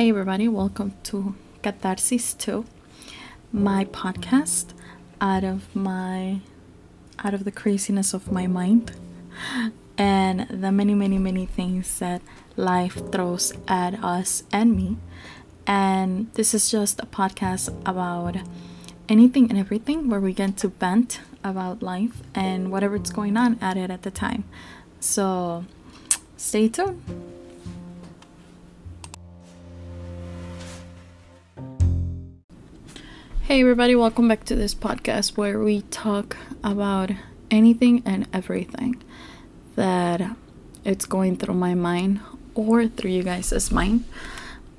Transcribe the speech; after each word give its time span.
Hey, 0.00 0.08
everybody, 0.08 0.48
welcome 0.48 0.94
to 1.02 1.34
Catharsis 1.62 2.32
2, 2.32 2.64
my 3.52 3.84
podcast 3.84 4.72
out 5.20 5.44
of 5.44 5.76
my 5.76 6.40
out 7.22 7.34
of 7.34 7.44
the 7.44 7.52
craziness 7.52 8.14
of 8.14 8.32
my 8.32 8.46
mind 8.46 8.92
and 9.98 10.48
the 10.48 10.72
many, 10.72 10.94
many, 10.94 11.18
many 11.18 11.44
things 11.44 11.98
that 11.98 12.22
life 12.56 13.12
throws 13.12 13.52
at 13.68 14.02
us 14.02 14.42
and 14.50 14.74
me. 14.74 14.96
And 15.66 16.32
this 16.32 16.54
is 16.54 16.70
just 16.70 16.98
a 17.00 17.06
podcast 17.06 17.68
about 17.84 18.36
anything 19.06 19.50
and 19.50 19.58
everything 19.58 20.08
where 20.08 20.20
we 20.20 20.32
get 20.32 20.56
to 20.56 20.68
vent 20.68 21.20
about 21.44 21.82
life 21.82 22.22
and 22.34 22.72
whatever's 22.72 23.10
going 23.10 23.36
on 23.36 23.58
at 23.60 23.76
it 23.76 23.90
at 23.90 24.00
the 24.00 24.10
time. 24.10 24.44
So 24.98 25.66
stay 26.38 26.70
tuned. 26.70 27.29
Hey, 33.50 33.62
everybody, 33.62 33.96
welcome 33.96 34.28
back 34.28 34.44
to 34.44 34.54
this 34.54 34.76
podcast 34.76 35.36
where 35.36 35.58
we 35.58 35.82
talk 35.90 36.36
about 36.62 37.10
anything 37.50 38.00
and 38.06 38.28
everything 38.32 39.02
that 39.74 40.36
it's 40.84 41.04
going 41.04 41.36
through 41.36 41.54
my 41.54 41.74
mind 41.74 42.20
or 42.54 42.86
through 42.86 43.10
you 43.10 43.24
guys' 43.24 43.72
mind. 43.72 44.04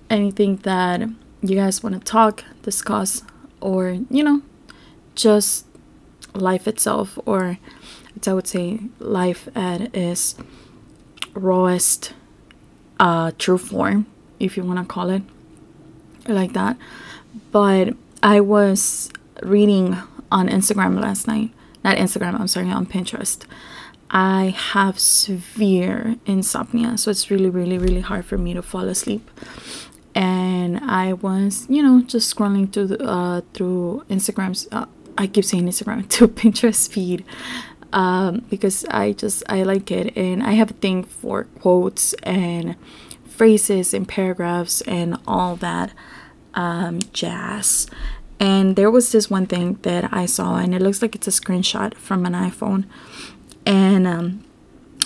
Anything 0.09 0.55
that 0.63 1.02
you 1.41 1.57
guys 1.57 1.84
want 1.84 1.95
to 1.95 1.99
talk, 1.99 2.45
discuss, 2.62 3.23
or 3.59 3.99
you 4.09 4.23
know, 4.23 4.41
just 5.15 5.65
life 6.34 6.65
itself, 6.65 7.20
or 7.26 7.57
it's 8.15 8.29
I 8.29 8.31
would 8.31 8.48
say 8.48 8.79
life 8.99 9.49
at 9.53 9.93
its 9.93 10.35
rawest 11.34 12.13
uh, 13.01 13.34
true 13.37 13.57
form, 13.57 14.05
if 14.40 14.55
you 14.55 14.63
want 14.63 14.79
to 14.79 14.85
call 14.85 15.09
it 15.09 15.24
like 16.26 16.53
that. 16.53 16.77
But 17.51 17.96
I 18.24 18.40
was 18.40 19.10
reading 19.41 19.98
on 20.32 20.48
Instagram 20.48 21.00
last 21.00 21.27
night. 21.27 21.52
Not 21.84 21.98
Instagram, 21.98 22.40
I'm 22.40 22.48
sorry, 22.48 22.70
on 22.70 22.86
Pinterest. 22.86 23.46
I 24.12 24.54
have 24.55 25.00
severe 25.00 26.18
insomnia, 26.26 26.98
so 26.98 27.10
it's 27.10 27.32
really, 27.32 27.49
really, 27.49 27.77
really 27.77 28.02
hard 28.02 28.26
for 28.26 28.38
me 28.38 28.54
to 28.54 28.62
fall 28.62 28.88
asleep. 28.88 29.30
And 30.14 30.80
I 30.80 31.14
was, 31.14 31.66
you 31.70 31.82
know, 31.82 32.02
just 32.02 32.36
scrolling 32.36 32.72
through 32.72 32.88
the, 32.88 33.04
uh, 33.04 33.42
through 33.54 34.04
Instagram's. 34.10 34.68
Uh, 34.72 34.86
I 35.18 35.27
keep 35.27 35.46
saying 35.46 35.66
Instagram 35.66 36.08
to 36.18 36.27
Pinterest 36.27 36.92
feed 36.92 37.26
um, 37.94 38.46
because 38.49 38.86
I 38.86 39.14
just 39.14 39.44
I 39.49 39.64
like 39.64 39.90
it, 39.90 40.16
and 40.16 40.44
I 40.44 40.52
have 40.52 40.72
a 40.72 40.76
thing 40.76 41.04
for 41.04 41.46
quotes 41.60 42.14
and 42.24 42.76
phrases 43.26 43.94
and 43.94 44.08
paragraphs 44.08 44.82
and 44.82 45.18
all 45.26 45.55
that 45.55 45.94
um, 46.54 46.99
jazz. 47.13 47.88
And 48.40 48.76
there 48.76 48.90
was 48.90 49.12
this 49.12 49.30
one 49.30 49.46
thing 49.46 49.77
that 49.84 50.12
I 50.12 50.26
saw, 50.26 50.58
and 50.58 50.74
it 50.74 50.82
looks 50.82 51.02
like 51.02 51.13
it's 51.16 51.27
a 51.27 51.32
screenshot 51.32 51.93
from 51.93 52.26
an 52.26 52.34
iPhone. 52.34 52.85
And 53.66 54.08
um, 54.08 54.43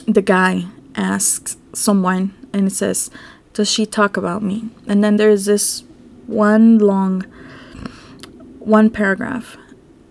the 0.07 0.21
guy 0.21 0.65
asks 0.95 1.57
someone, 1.73 2.33
and 2.53 2.67
it 2.67 2.71
says, 2.71 3.11
Does 3.53 3.69
she 3.69 3.85
talk 3.85 4.15
about 4.15 4.41
me? 4.41 4.69
And 4.87 5.03
then 5.03 5.17
there's 5.17 5.45
this 5.45 5.83
one 6.27 6.77
long, 6.77 7.21
one 8.59 8.89
paragraph. 8.89 9.57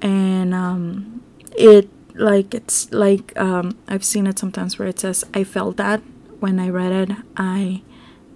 And 0.03 0.53
um, 0.53 1.23
it, 1.57 1.89
like, 2.15 2.55
it's 2.55 2.93
like, 2.93 3.33
um, 3.39 3.79
I've 3.89 4.05
seen 4.05 4.27
it 4.27 4.39
sometimes 4.39 4.79
where 4.79 4.89
it 4.89 5.01
says, 5.01 5.25
I 5.33 5.45
felt 5.45 5.79
that 5.79 6.03
when 6.41 6.61
I 6.61 6.69
read 6.69 6.93
it. 6.93 7.17
I, 7.39 7.81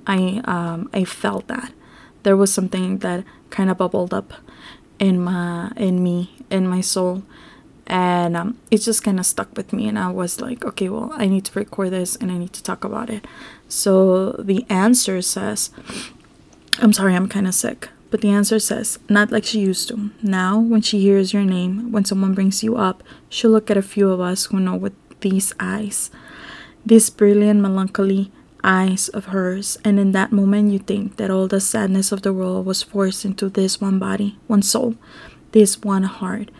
I, 0.07 0.41
um, 0.45 0.89
I 0.95 1.05
felt 1.05 1.47
that 1.49 1.75
there 2.23 2.37
was 2.37 2.53
something 2.53 2.99
that 2.99 3.25
kind 3.51 3.71
of 3.71 3.79
bubbled 3.79 4.13
up 4.13 4.33
in 4.99 5.21
my 5.21 5.71
in 5.77 6.03
me 6.03 6.37
in 6.51 6.67
my 6.67 6.81
soul. 6.81 7.23
And 7.87 8.37
um, 8.37 8.59
it 8.71 8.79
just 8.79 9.03
kind 9.03 9.19
of 9.19 9.25
stuck 9.25 9.57
with 9.57 9.73
me 9.73 9.89
and 9.89 9.99
i 9.99 10.11
was 10.11 10.43
like 10.43 10.63
okay 10.63 10.91
well 10.91 11.11
i 11.17 11.27
need 11.27 11.47
to 11.47 11.59
record 11.59 11.89
this 11.91 12.17
and 12.17 12.31
i 12.31 12.37
need 12.37 12.53
to 12.53 12.63
talk 12.63 12.85
about 12.85 13.09
it. 13.09 13.27
So 13.67 14.33
the 14.33 14.67
answer 14.69 15.23
says 15.23 15.71
i'm 16.81 16.93
sorry 16.93 17.15
i'm 17.15 17.29
kind 17.29 17.47
of 17.47 17.55
sick 17.55 17.89
but 18.11 18.21
the 18.21 18.29
answer 18.29 18.59
says 18.59 18.99
not 19.09 19.33
like 19.33 19.45
she 19.45 19.61
used 19.61 19.89
to. 19.89 20.11
Now 20.23 20.59
when 20.59 20.83
she 20.83 21.01
hears 21.01 21.33
your 21.33 21.45
name 21.45 21.91
when 21.91 22.05
someone 22.05 22.35
brings 22.35 22.63
you 22.63 22.77
up 22.77 23.03
she'll 23.31 23.53
look 23.53 23.71
at 23.71 23.79
a 23.79 23.83
few 23.83 24.11
of 24.11 24.21
us 24.21 24.47
who 24.47 24.61
know 24.61 24.77
with 24.77 24.93
these 25.21 25.55
eyes. 25.59 26.11
This 26.85 27.09
brilliant 27.09 27.61
melancholy 27.61 28.31
eyes 28.65 29.09
of 29.09 29.27
hers, 29.27 29.79
and 29.85 29.99
in 29.99 30.13
that 30.13 30.33
moment 30.33 30.73
you 30.73 30.79
think 30.79 31.17
that 31.17 31.31
all 31.31 31.49
the 31.49 31.61
sadness 31.61 32.13
of 32.13 32.23
the 32.23 32.33
world 32.33 32.67
was 32.67 32.83
forced 32.83 33.25
into 33.25 33.49
this 33.49 33.81
one 33.81 33.99
body, 33.99 34.39
one 34.47 34.63
soul, 34.63 34.95
this 35.53 35.81
one 35.81 36.03
heart 36.05 36.51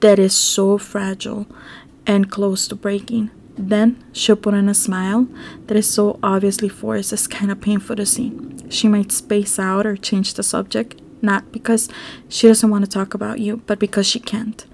that 0.00 0.18
is 0.18 0.34
so 0.34 0.78
fragile 0.78 1.46
and 2.06 2.30
close 2.30 2.68
to 2.68 2.74
breaking. 2.74 3.30
Then 3.58 4.04
she'll 4.12 4.36
put 4.36 4.54
on 4.54 4.68
a 4.68 4.74
smile 4.74 5.28
that 5.66 5.76
is 5.76 5.88
so 5.88 6.18
obviously 6.22 6.68
forced 6.68 7.12
it's 7.12 7.26
kind 7.26 7.50
of 7.50 7.60
painful 7.60 7.96
to 7.96 8.04
see. 8.04 8.32
She 8.68 8.88
might 8.88 9.12
space 9.12 9.58
out 9.58 9.86
or 9.86 9.96
change 9.96 10.34
the 10.34 10.42
subject, 10.42 11.00
not 11.22 11.52
because 11.52 11.88
she 12.28 12.46
doesn't 12.48 12.70
want 12.70 12.84
to 12.84 12.90
talk 12.90 13.14
about 13.14 13.40
you, 13.40 13.62
but 13.66 13.78
because 13.78 14.06
she 14.06 14.20
can't. 14.20 14.66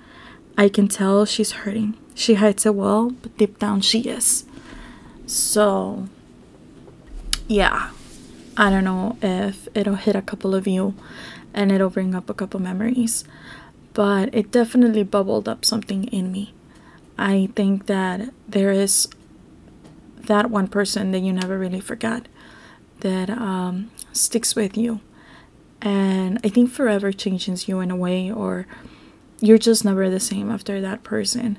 I 0.59 0.69
can 0.69 0.89
tell 0.89 1.25
she's 1.25 1.53
hurting. 1.53 1.97
She 2.15 2.35
hides 2.35 2.67
it 2.67 2.75
well, 2.75 3.11
but 3.11 3.37
deep 3.39 3.59
down 3.59 3.81
she 3.81 4.01
is. 4.01 4.45
So, 5.27 6.09
yeah, 7.49 7.91
I 8.57 8.71
don't 8.71 8.85
know 8.85 9.17
if 9.23 9.69
it'll 9.75 9.95
hit 9.95 10.17
a 10.17 10.23
couple 10.23 10.55
of 10.55 10.67
you 10.67 10.95
and 11.55 11.71
it'll 11.71 11.91
bring 11.91 12.15
up 12.15 12.29
a 12.31 12.35
couple 12.35 12.61
memories, 12.61 13.25
but 13.95 14.35
it 14.35 14.51
definitely 14.51 15.03
bubbled 15.03 15.49
up 15.49 15.65
something 15.65 16.05
in 16.05 16.33
me. 16.33 16.55
I 17.19 17.51
think 17.55 17.87
that 17.87 18.33
there 18.49 18.73
is 18.73 19.09
that 20.17 20.51
one 20.51 20.69
person 20.69 21.11
that 21.13 21.21
you 21.21 21.33
never 21.33 21.59
really 21.59 21.81
forgot 21.81 22.27
that 23.01 23.29
um, 23.31 23.91
sticks 24.13 24.55
with 24.55 24.77
you. 24.77 25.01
And 25.81 26.39
I 26.45 26.49
think 26.49 26.71
forever 26.71 27.13
changes 27.13 27.69
you 27.69 27.81
in 27.81 27.91
a 27.91 27.97
way, 27.97 28.31
or 28.31 28.67
you're 29.41 29.59
just 29.59 29.85
never 29.85 30.09
the 30.09 30.21
same 30.21 30.51
after 30.51 30.81
that 30.81 31.03
person. 31.03 31.59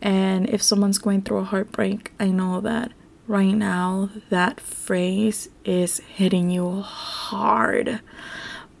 And 0.00 0.48
if 0.48 0.62
someone's 0.62 0.98
going 0.98 1.22
through 1.22 1.38
a 1.38 1.44
heartbreak, 1.44 2.12
I 2.18 2.28
know 2.28 2.60
that 2.62 2.92
right 3.26 3.54
now 3.54 4.10
that 4.30 4.60
phrase 4.60 5.48
is 5.64 5.98
hitting 6.00 6.50
you 6.50 6.80
hard. 6.80 8.00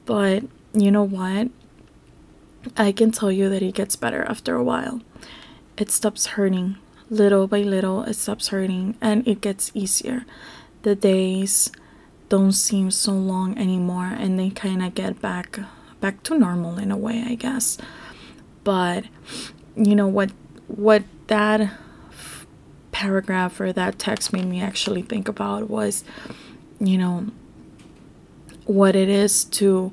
But 0.04 0.44
you 0.72 0.90
know 0.90 1.04
what? 1.04 1.48
I 2.76 2.92
can 2.92 3.10
tell 3.10 3.32
you 3.32 3.48
that 3.48 3.62
it 3.62 3.74
gets 3.74 3.96
better 3.96 4.22
after 4.24 4.54
a 4.54 4.62
while. 4.62 5.00
It 5.76 5.90
stops 5.90 6.26
hurting 6.26 6.76
little 7.10 7.46
by 7.46 7.60
little, 7.60 8.02
it 8.04 8.14
stops 8.14 8.48
hurting 8.48 8.96
and 9.00 9.26
it 9.28 9.40
gets 9.40 9.70
easier. 9.74 10.24
The 10.82 10.94
days 10.94 11.70
don't 12.28 12.52
seem 12.52 12.90
so 12.90 13.12
long 13.12 13.58
anymore 13.58 14.06
and 14.06 14.38
they 14.38 14.50
kind 14.50 14.82
of 14.82 14.94
get 14.94 15.20
back 15.20 15.60
back 16.00 16.22
to 16.24 16.38
normal 16.38 16.78
in 16.78 16.90
a 16.90 16.96
way, 16.96 17.22
I 17.26 17.34
guess. 17.34 17.78
But 18.64 19.04
you 19.76 19.94
know 19.94 20.08
what 20.08 20.30
what 20.66 21.04
that 21.26 21.70
paragraph 23.02 23.60
or 23.60 23.72
that 23.72 23.98
text 23.98 24.32
made 24.32 24.46
me 24.46 24.60
actually 24.62 25.02
think 25.02 25.26
about 25.26 25.68
was, 25.68 26.04
you 26.78 26.96
know, 26.96 27.26
what 28.64 28.94
it 28.94 29.08
is 29.08 29.44
to 29.44 29.92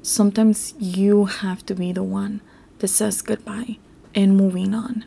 sometimes 0.00 0.72
you 0.78 1.26
have 1.26 1.66
to 1.66 1.74
be 1.74 1.92
the 1.92 2.02
one 2.02 2.40
that 2.78 2.88
says 2.88 3.20
goodbye 3.20 3.76
and 4.14 4.38
moving 4.38 4.72
on, 4.72 5.04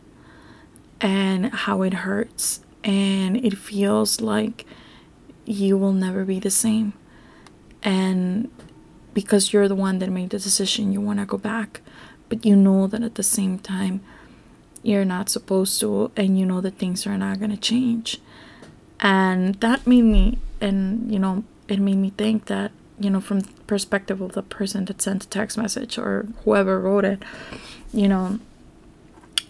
and 1.01 1.51
how 1.65 1.81
it 1.81 2.05
hurts, 2.05 2.61
and 2.83 3.35
it 3.37 3.57
feels 3.57 4.21
like 4.21 4.65
you 5.45 5.75
will 5.75 5.93
never 5.93 6.23
be 6.25 6.39
the 6.39 6.51
same. 6.51 6.93
And 7.81 8.51
because 9.15 9.51
you're 9.51 9.67
the 9.67 9.83
one 9.87 9.97
that 9.99 10.11
made 10.11 10.29
the 10.29 10.37
decision, 10.37 10.93
you 10.93 11.01
want 11.01 11.17
to 11.17 11.25
go 11.25 11.39
back, 11.39 11.81
but 12.29 12.45
you 12.45 12.55
know 12.55 12.85
that 12.85 13.01
at 13.01 13.15
the 13.15 13.23
same 13.23 13.57
time, 13.57 14.01
you're 14.83 15.05
not 15.05 15.29
supposed 15.29 15.79
to 15.81 16.11
and 16.15 16.39
you 16.39 16.45
know 16.45 16.61
that 16.61 16.77
things 16.77 17.05
are 17.05 17.17
not 17.17 17.39
going 17.39 17.51
to 17.51 17.57
change. 17.57 18.19
And 18.99 19.55
that 19.55 19.87
made 19.87 20.03
me 20.03 20.39
and 20.61 21.11
you 21.11 21.19
know 21.19 21.43
it 21.67 21.79
made 21.79 21.95
me 21.95 22.09
think 22.11 22.45
that 22.45 22.71
you 22.99 23.09
know 23.09 23.21
from 23.21 23.41
perspective 23.67 24.19
of 24.21 24.33
the 24.33 24.43
person 24.43 24.85
that 24.85 25.01
sent 25.01 25.21
the 25.21 25.27
text 25.27 25.57
message 25.57 25.97
or 25.97 26.27
whoever 26.43 26.79
wrote 26.81 27.05
it 27.05 27.23
you 27.93 28.07
know 28.09 28.39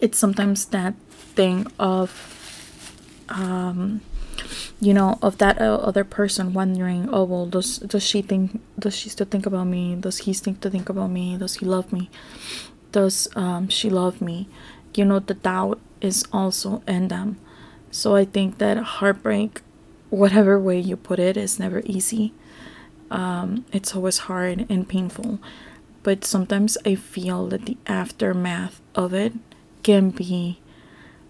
it's 0.00 0.18
sometimes 0.18 0.66
that 0.66 0.94
thing 1.34 1.66
of 1.78 3.24
um 3.28 4.00
you 4.80 4.94
know 4.94 5.18
of 5.22 5.38
that 5.38 5.60
uh, 5.60 5.76
other 5.76 6.04
person 6.04 6.52
wondering 6.52 7.08
oh 7.12 7.24
well 7.24 7.46
does 7.46 7.78
does 7.78 8.02
she 8.02 8.22
think 8.22 8.60
does 8.78 8.96
she 8.96 9.08
still 9.08 9.26
think 9.26 9.46
about 9.46 9.66
me? 9.66 9.94
Does 9.96 10.18
he 10.18 10.32
think 10.32 10.60
to 10.62 10.70
think 10.70 10.88
about 10.88 11.10
me? 11.10 11.36
Does 11.36 11.56
he 11.56 11.66
love 11.66 11.92
me? 11.92 12.10
Does 12.92 13.28
um 13.36 13.68
she 13.68 13.90
love 13.90 14.20
me 14.20 14.48
you 14.94 15.04
know 15.04 15.18
the 15.18 15.34
doubt 15.34 15.78
is 16.00 16.24
also 16.32 16.82
in 16.86 17.08
them. 17.08 17.38
So 17.90 18.14
i 18.14 18.24
think 18.24 18.58
that 18.58 18.76
heartbreak 18.78 19.62
whatever 20.10 20.58
way 20.58 20.78
you 20.78 20.96
put 20.96 21.18
it 21.18 21.36
is 21.36 21.58
never 21.58 21.82
easy. 21.84 22.32
Um, 23.10 23.64
it's 23.72 23.94
always 23.94 24.18
hard 24.18 24.66
and 24.68 24.88
painful. 24.88 25.38
But 26.02 26.24
sometimes 26.24 26.78
i 26.86 26.94
feel 26.94 27.46
that 27.48 27.66
the 27.66 27.76
aftermath 27.86 28.80
of 28.94 29.12
it 29.12 29.34
can 29.82 30.10
be 30.10 30.58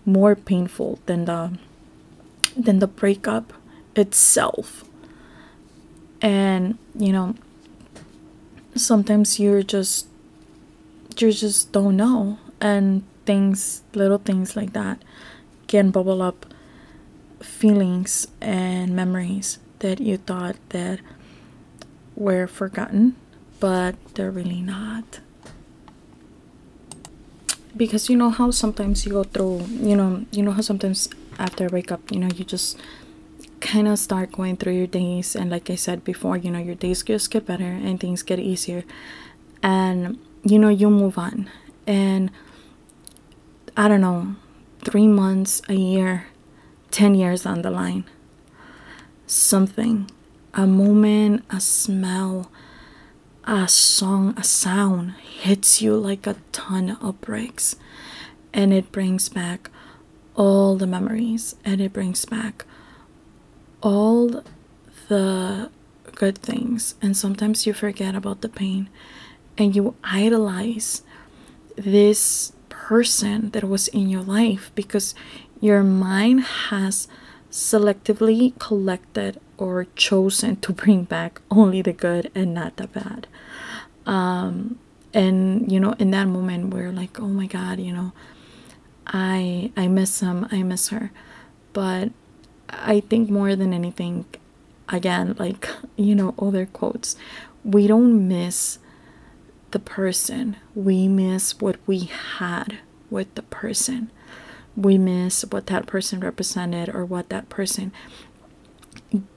more 0.04 0.34
painful 0.34 0.98
than 1.06 1.24
the 1.24 1.58
than 2.56 2.78
the 2.78 2.86
breakup 2.86 3.52
itself. 3.96 4.84
And 6.22 6.78
you 6.94 7.12
know 7.12 7.34
sometimes 8.74 9.38
you're 9.38 9.62
just 9.62 10.06
you 11.18 11.32
just 11.32 11.72
don't 11.72 11.96
know. 11.96 12.38
And 12.60 13.02
things 13.30 13.82
little 13.94 14.18
things 14.18 14.56
like 14.58 14.72
that 14.72 14.98
can 15.72 15.90
bubble 15.90 16.20
up 16.20 16.46
feelings 17.40 18.26
and 18.40 18.94
memories 19.02 19.58
that 19.78 20.00
you 20.00 20.16
thought 20.16 20.56
that 20.70 20.98
were 22.16 22.46
forgotten 22.46 23.14
but 23.60 23.94
they're 24.14 24.32
really 24.32 24.62
not. 24.62 25.20
Because 27.76 28.08
you 28.08 28.16
know 28.16 28.30
how 28.30 28.50
sometimes 28.50 29.06
you 29.06 29.12
go 29.12 29.22
through 29.22 29.62
you 29.70 29.94
know 29.94 30.26
you 30.32 30.42
know 30.42 30.50
how 30.50 30.60
sometimes 30.60 31.08
after 31.38 31.66
a 31.66 31.70
breakup 31.70 32.10
you 32.10 32.18
know 32.18 32.28
you 32.34 32.44
just 32.44 32.76
kind 33.60 33.86
of 33.86 33.98
start 33.98 34.32
going 34.32 34.56
through 34.56 34.72
your 34.72 34.86
days 34.86 35.36
and 35.36 35.50
like 35.50 35.68
i 35.70 35.76
said 35.76 36.02
before 36.02 36.36
you 36.36 36.50
know 36.50 36.58
your 36.58 36.74
days 36.74 37.02
just 37.02 37.30
get 37.30 37.46
better 37.46 37.70
and 37.86 38.00
things 38.00 38.22
get 38.22 38.40
easier. 38.40 38.82
And 39.62 40.18
you 40.42 40.58
know 40.58 40.68
you 40.68 40.90
move 40.90 41.16
on. 41.16 41.48
And 41.86 42.32
i 43.76 43.88
don't 43.88 44.00
know 44.00 44.34
three 44.84 45.06
months 45.06 45.62
a 45.68 45.74
year 45.74 46.26
10 46.90 47.14
years 47.14 47.44
down 47.44 47.62
the 47.62 47.70
line. 47.70 48.04
Something 49.26 50.10
a 50.52 50.66
moment 50.66 51.44
a 51.48 51.60
smell 51.60 52.50
a 53.44 53.68
song 53.68 54.34
a 54.36 54.42
sound 54.42 55.12
hits 55.12 55.80
you 55.80 55.96
like 55.96 56.26
a 56.26 56.36
ton 56.52 56.96
of 57.00 57.20
bricks. 57.20 57.76
And 58.52 58.72
it 58.72 58.90
brings 58.90 59.28
back 59.28 59.70
all 60.34 60.76
the 60.76 60.86
memories 60.86 61.54
and 61.64 61.80
it 61.80 61.92
brings 61.92 62.24
back 62.24 62.64
all 63.82 64.42
the 65.08 65.70
good 66.16 66.38
things. 66.38 66.96
And 67.00 67.16
sometimes 67.16 67.66
you 67.66 67.72
forget 67.72 68.14
about 68.14 68.40
the 68.40 68.48
pain 68.48 68.88
and 69.56 69.76
you 69.76 69.94
idolize 70.02 71.02
this 71.76 72.52
person 72.90 73.50
that 73.50 73.64
was 73.64 73.86
in 73.88 74.08
your 74.14 74.22
life 74.22 74.72
because 74.74 75.14
your 75.60 75.82
mind 75.82 76.40
has 76.70 77.06
selectively 77.50 78.58
collected 78.58 79.40
or 79.58 79.86
chosen 79.94 80.56
to 80.64 80.72
bring 80.72 81.04
back 81.04 81.40
only 81.50 81.80
the 81.82 81.92
good 81.92 82.30
and 82.34 82.54
not 82.54 82.76
the 82.76 82.88
bad. 82.88 83.26
Um, 84.06 84.78
and 85.12 85.70
you 85.72 85.78
know 85.80 85.92
in 85.98 86.10
that 86.12 86.26
moment 86.26 86.72
we're 86.72 86.92
like 86.92 87.18
oh 87.18 87.26
my 87.26 87.46
god 87.46 87.80
you 87.80 87.92
know 87.92 88.12
i 89.08 89.72
i 89.76 89.88
miss 89.88 90.20
him 90.20 90.46
i 90.52 90.62
miss 90.62 90.88
her. 90.88 91.10
But 91.72 92.10
I 92.72 93.00
think 93.00 93.30
more 93.30 93.56
than 93.56 93.72
anything, 93.72 94.26
again, 94.88 95.36
like, 95.38 95.68
you 95.96 96.14
know, 96.14 96.34
other 96.38 96.66
quotes, 96.66 97.16
we 97.64 97.86
don't 97.86 98.28
miss 98.28 98.78
the 99.72 99.78
person, 99.78 100.56
we 100.74 101.08
miss 101.08 101.60
what 101.60 101.76
we 101.86 102.00
had 102.38 102.78
with 103.10 103.34
the 103.34 103.42
person. 103.42 104.10
We 104.76 104.98
miss 104.98 105.44
what 105.44 105.66
that 105.66 105.86
person 105.86 106.20
represented 106.20 106.88
or 106.88 107.04
what 107.04 107.28
that 107.30 107.48
person 107.48 107.92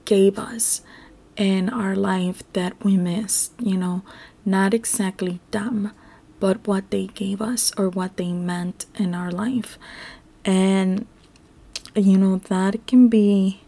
gave 0.04 0.38
us 0.38 0.82
in 1.36 1.68
our 1.68 1.96
life 1.96 2.42
that 2.52 2.82
we 2.84 2.96
missed, 2.96 3.52
you 3.60 3.76
know, 3.76 4.02
not 4.44 4.72
exactly 4.72 5.40
them, 5.50 5.90
but 6.38 6.66
what 6.66 6.90
they 6.90 7.08
gave 7.08 7.42
us 7.42 7.72
or 7.76 7.88
what 7.88 8.16
they 8.16 8.32
meant 8.32 8.86
in 8.96 9.14
our 9.14 9.32
life. 9.32 9.78
And 10.44 11.06
you 11.96 12.18
know 12.18 12.38
that 12.48 12.86
can 12.86 13.08
be 13.08 13.60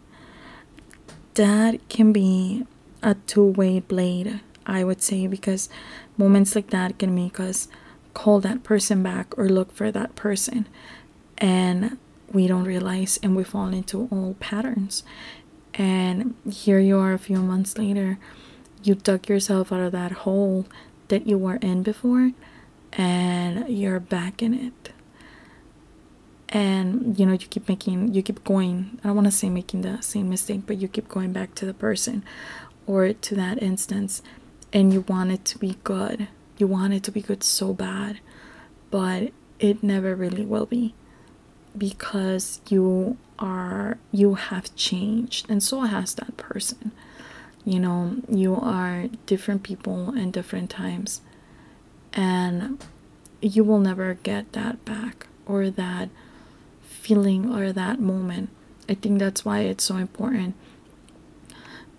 that 1.35 1.89
can 1.89 2.13
be 2.13 2.65
a 3.03 3.15
two-way 3.27 3.79
blade 3.79 4.41
i 4.67 4.83
would 4.83 5.01
say 5.01 5.27
because 5.27 5.69
moments 6.17 6.55
like 6.55 6.71
that 6.71 6.99
can 6.99 7.15
make 7.15 7.39
us 7.39 7.69
call 8.15 8.41
that 8.41 8.63
person 8.63 9.03
back 9.03 9.37
or 9.39 9.49
look 9.49 9.73
for 9.73 9.91
that 9.93 10.17
person. 10.17 10.67
And 11.39 11.99
we 12.33 12.47
don't 12.47 12.65
realize 12.65 13.19
and 13.23 13.37
we 13.37 13.45
fall 13.45 13.69
into 13.69 14.09
old 14.11 14.41
patterns. 14.41 15.03
And 15.75 16.35
here 16.51 16.81
you 16.81 16.99
are 16.99 17.13
a 17.13 17.19
few 17.19 17.39
months 17.39 17.77
later 17.77 18.19
you 18.87 18.95
dug 18.95 19.29
yourself 19.29 19.73
out 19.73 19.81
of 19.81 19.93
that 19.93 20.13
hole 20.13 20.67
that 21.09 21.27
you 21.27 21.37
were 21.37 21.57
in 21.57 21.83
before 21.83 22.33
and 22.93 23.69
you're 23.69 24.01
back 24.01 24.43
in 24.43 24.55
it. 24.55 24.93
And 26.49 27.19
you 27.19 27.27
know 27.27 27.33
you 27.33 27.49
keep 27.49 27.69
making 27.69 28.15
you 28.15 28.23
keep 28.23 28.45
going. 28.45 29.01
I 29.03 29.09
don't 29.09 29.17
want 29.17 29.27
to 29.27 29.33
say 29.33 29.51
making 29.51 29.83
the 29.83 30.01
same 30.01 30.31
mistake 30.31 30.63
but 30.67 30.79
you 30.79 30.89
keep 30.89 31.09
going 31.09 31.33
back 31.33 31.55
to 31.57 31.67
the 31.67 31.75
person 31.75 32.25
or 32.87 33.13
to 33.13 33.35
that 33.35 33.61
instance 33.61 34.23
and 34.73 34.93
you 34.93 35.03
want 35.03 35.31
it 35.31 35.45
to 35.45 35.59
be 35.59 35.77
good 35.85 36.29
you 36.59 36.67
want 36.67 36.93
it 36.93 37.03
to 37.03 37.11
be 37.11 37.21
good 37.21 37.43
so 37.43 37.73
bad 37.73 38.21
but 38.91 39.31
it 39.59 39.83
never 39.83 40.15
really 40.15 40.45
will 40.45 40.67
be 40.67 40.95
because 41.77 42.61
you 42.69 43.17
are 43.39 43.99
you 44.13 44.35
have 44.35 44.75
changed 44.75 45.49
and 45.51 45.63
so 45.63 45.81
has 45.83 46.15
that 46.15 46.37
person 46.37 46.93
you 47.65 47.79
know 47.79 48.17
you 48.29 48.55
are 48.57 49.09
different 49.27 49.63
people 49.63 50.15
in 50.15 50.31
different 50.31 50.71
times 50.71 51.21
and 52.13 52.83
you 53.41 53.63
will 53.63 53.79
never 53.79 54.15
get 54.15 54.53
that 54.53 54.85
back 54.85 55.27
or 55.47 55.71
that 55.71 56.09
feeling 56.83 57.55
or 57.55 57.73
that 57.73 58.01
moment. 58.01 58.51
I 58.89 58.95
think 58.95 59.19
that's 59.19 59.45
why 59.45 59.61
it's 59.61 59.85
so 59.85 59.97
important 59.97 60.55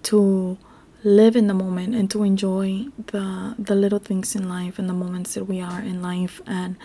to 0.03 0.57
live 1.03 1.35
in 1.35 1.47
the 1.47 1.53
moment 1.53 1.95
and 1.95 2.09
to 2.11 2.23
enjoy 2.23 2.85
the 3.07 3.55
the 3.57 3.75
little 3.75 3.99
things 3.99 4.35
in 4.35 4.49
life 4.49 4.79
and 4.79 4.89
the 4.89 4.93
moments 4.93 5.35
that 5.35 5.45
we 5.45 5.61
are 5.61 5.81
in 5.81 6.01
life. 6.01 6.41
And 6.47 6.75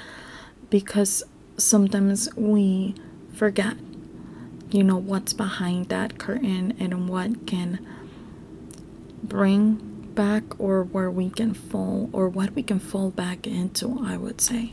because 0.70 1.22
sometimes 1.56 2.28
we 2.36 2.94
forget 3.32 3.76
you 4.70 4.82
know 4.82 4.96
what's 4.96 5.32
behind 5.32 5.88
that 5.88 6.18
curtain 6.18 6.74
and 6.81 7.08
what 7.08 7.46
can 7.46 7.84
bring 9.22 9.74
back 10.14 10.58
or 10.58 10.82
where 10.82 11.10
we 11.10 11.28
can 11.31 11.54
fall 11.54 12.08
or 12.12 12.28
what 12.28 12.54
we 12.54 12.62
can 12.62 12.78
fall 12.78 13.10
back 13.10 13.46
into 13.46 13.98
i 14.04 14.16
would 14.16 14.40
say 14.40 14.72